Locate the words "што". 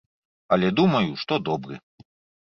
1.23-1.37